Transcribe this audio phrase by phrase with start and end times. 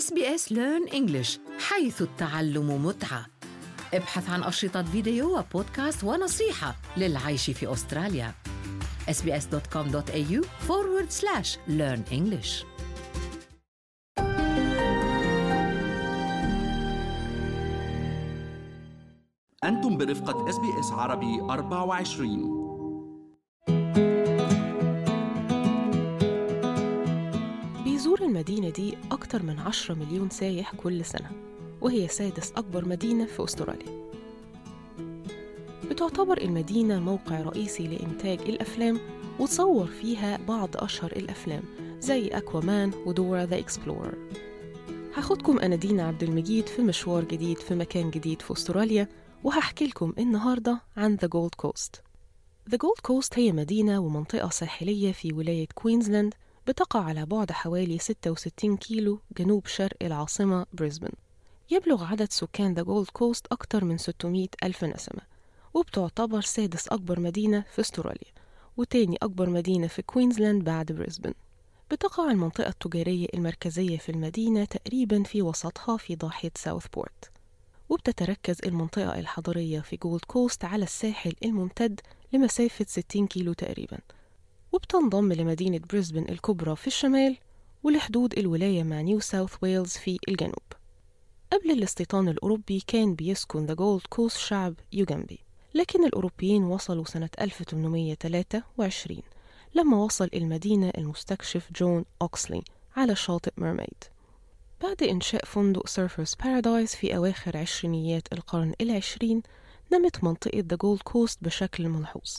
[0.00, 3.26] SBS Learn English حيث التعلم متعة.
[3.94, 8.34] ابحث عن أشرطة فيديو وبودكاست ونصيحة للعيش في أستراليا.
[9.08, 12.64] Sbs.com.au forward slash learn English.
[19.64, 22.59] أنتم برفقة اس بي اس عربي 24
[28.40, 31.30] المدينة دي أكتر من 10 مليون سايح كل سنة
[31.80, 34.10] وهي سادس أكبر مدينة في أستراليا.
[35.90, 39.00] بتعتبر المدينة موقع رئيسي لإنتاج الأفلام
[39.38, 41.62] وتصور فيها بعض أشهر الأفلام
[42.00, 44.18] زي أكوامان ودورا the Explorer.
[45.14, 49.08] هاخدكم أنا دينا عبد المجيد في مشوار جديد في مكان جديد في أستراليا
[49.44, 52.00] وهحكي لكم النهاردة عن The Gold Coast.
[52.70, 56.34] The Gold Coast هي مدينة ومنطقة ساحلية في ولاية كوينزلاند
[56.70, 61.10] بتقع على بعد حوالي 66 كيلو جنوب شرق العاصمة بريسبن.
[61.70, 65.20] يبلغ عدد سكان The Gold Coast أكثر من 600 ألف نسمة
[65.74, 68.32] وبتعتبر سادس أكبر مدينة في أستراليا
[68.76, 71.34] وتاني أكبر مدينة في كوينزلاند بعد بريسبن.
[71.90, 77.30] بتقع المنطقة التجارية المركزية في المدينة تقريبا في وسطها في ضاحية ساوث بورت
[77.88, 82.00] وبتتركز المنطقة الحضرية في جولد كوست على الساحل الممتد
[82.32, 83.98] لمسافة 60 كيلو تقريباً.
[84.72, 87.36] وبتنضم لمدينة بريسبن الكبرى في الشمال
[87.82, 90.72] ولحدود الولاية مع نيو ساوث ويلز في الجنوب.
[91.52, 95.38] قبل الاستيطان الأوروبي كان بيسكن The Gold Coast شعب يوغنبي
[95.74, 99.22] لكن الأوروبيين وصلوا سنة 1823
[99.74, 102.62] لما وصل المدينة المستكشف جون أوكسلي
[102.96, 104.04] على شاطئ ميرميد.
[104.82, 109.42] بعد إنشاء فندق سيرفرز بارادايس في أواخر عشرينيات القرن العشرين
[109.92, 112.36] نمت منطقة The Gold Coast بشكل ملحوظ.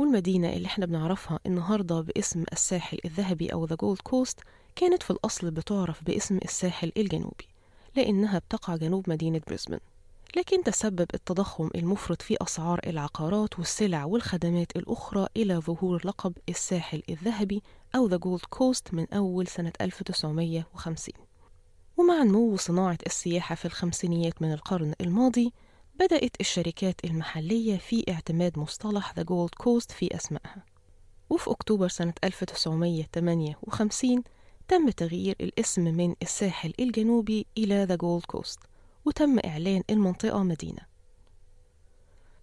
[0.00, 4.40] والمدينة اللي إحنا بنعرفها النهاردة باسم الساحل الذهبي أو The Gold Coast
[4.76, 7.48] كانت في الأصل بتعرف باسم الساحل الجنوبي
[7.96, 9.78] لأنها بتقع جنوب مدينة بريسبن.
[10.36, 17.62] لكن تسبب التضخم المفرط في أسعار العقارات والسلع والخدمات الأخرى إلى ظهور لقب الساحل الذهبي
[17.94, 21.14] أو The Gold Coast من أول سنة 1950
[21.96, 25.52] ومع نمو صناعة السياحة في الخمسينيات من القرن الماضي
[26.00, 30.64] بدأت الشركات المحلية في اعتماد مصطلح The Gold Coast في أسمائها.
[31.30, 34.22] وفي أكتوبر سنة 1958
[34.68, 38.58] تم تغيير الاسم من الساحل الجنوبي إلى The Gold Coast
[39.04, 40.82] وتم إعلان المنطقة مدينة.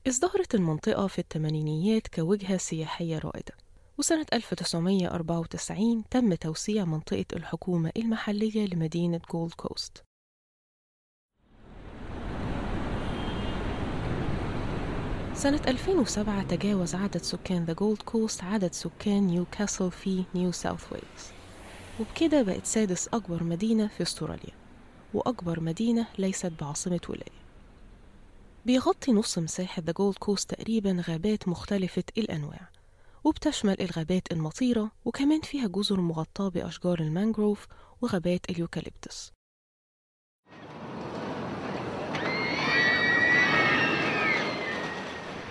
[0.07, 3.53] ازدهرت المنطقة في الثمانينيات كوجهة سياحية رائدة
[3.97, 10.03] وسنة 1994 تم توسيع منطقة الحكومة المحلية لمدينة جولد كوست
[15.37, 21.31] سنة 2007 تجاوز عدد سكان The Gold Coast عدد سكان نيوكاسل في نيو ساوث ويلز
[21.99, 24.53] وبكده بقت سادس أكبر مدينة في أستراليا
[25.13, 27.37] وأكبر مدينة ليست بعاصمة ولاية.
[28.65, 32.69] بيغطي نص مساحة The Gold Coast تقريبا غابات مختلفة الأنواع
[33.23, 37.67] وبتشمل الغابات المطيرة وكمان فيها جزر مغطاة بأشجار المانجروف
[38.01, 39.36] وغابات اليوكاليبتس.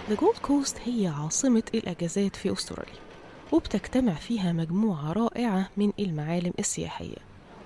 [0.09, 3.01] The Gold Coast هي عاصمة الأجازات في أستراليا
[3.53, 7.17] وبتجتمع فيها مجموعة رائعة من المعالم السياحية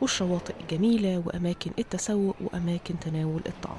[0.00, 3.78] والشواطئ الجميلة وأماكن التسوق وأماكن تناول الطعام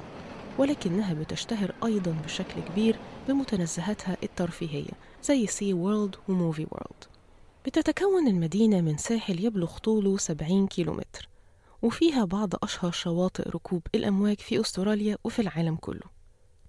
[0.58, 2.96] ولكنها بتشتهر أيضا بشكل كبير
[3.28, 4.90] بمتنزهاتها الترفيهية
[5.24, 7.04] زي Sea World و Movie World
[7.66, 11.28] بتتكون المدينة من ساحل يبلغ طوله 70 كيلومتر
[11.82, 16.21] وفيها بعض أشهر شواطئ ركوب الأمواج في أستراليا وفي العالم كله.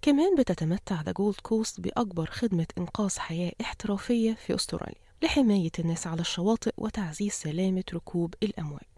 [0.03, 6.21] كمان بتتمتع ذا جولد كوست بأكبر خدمة إنقاذ حياة احترافية في أستراليا لحماية الناس على
[6.21, 8.89] الشواطئ وتعزيز سلامة ركوب الأمواج.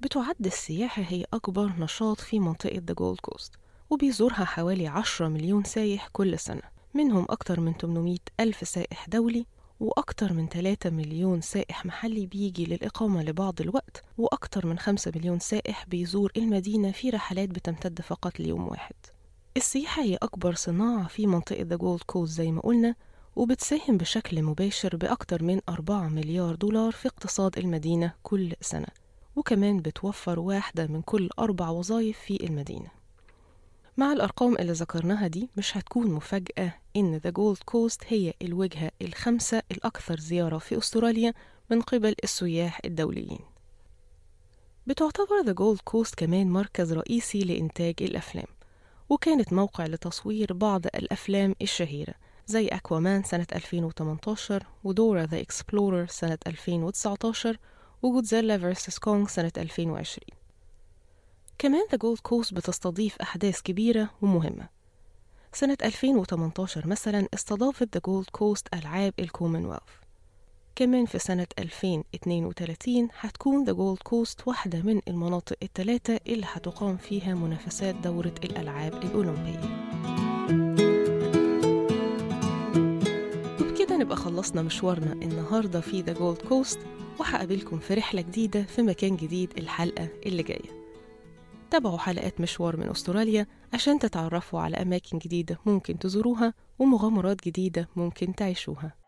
[0.00, 3.52] بتعد السياحة هي أكبر نشاط في منطقة ذا جولد كوست
[3.90, 6.62] وبيزورها حوالي 10 مليون سايح كل سنة
[6.94, 9.46] منهم أكتر من 800 ألف سائح دولي
[9.80, 15.84] وأكتر من 3 مليون سائح محلي بيجي للإقامة لبعض الوقت وأكتر من 5 مليون سائح
[15.86, 18.94] بيزور المدينة في رحلات بتمتد فقط ليوم واحد.
[19.56, 22.94] السياحة هي أكبر صناعة في منطقة ذا جولد كوست زي ما قلنا
[23.36, 28.86] وبتساهم بشكل مباشر بأكتر من 4 مليار دولار في اقتصاد المدينة كل سنة
[29.36, 32.90] وكمان بتوفر واحدة من كل أربع وظائف في المدينة.
[33.96, 39.62] مع الأرقام اللي ذكرناها دي مش هتكون مفاجأة إن ذا جولد كوست هي الوجهة الخامسة
[39.72, 41.34] الأكثر زيارة في أستراليا
[41.70, 43.38] من قبل السياح الدوليين.
[44.86, 48.46] بتعتبر ذا جولد كوست كمان مركز رئيسي لإنتاج الأفلام.
[49.08, 52.14] وكانت موقع لتصوير بعض الأفلام الشهيرة
[52.46, 57.58] زي أكوامان سنة 2018 ودورا the Explorer سنة 2019
[58.02, 60.18] وجودزيلا vs كونغ سنة 2020
[61.58, 64.68] كمان ذا جولد كوست بتستضيف أحداث كبيرة ومهمة.
[65.52, 70.07] سنة 2018 مثلا استضافت ذا جولد كوست ألعاب الكومنولث
[70.78, 77.34] كمان في سنة 2032 هتكون ذا جولد كوست واحدة من المناطق الثلاثة اللي هتقام فيها
[77.34, 79.60] منافسات دورة الألعاب الأولمبية.
[83.60, 86.78] وبكده نبقى خلصنا مشوارنا النهاردة في ذا جولد كوست
[87.20, 90.78] وهقابلكم في رحلة جديدة في مكان جديد الحلقة اللي جاية.
[91.70, 98.34] تابعوا حلقات مشوار من أستراليا عشان تتعرفوا على أماكن جديدة ممكن تزوروها ومغامرات جديدة ممكن
[98.34, 99.07] تعيشوها.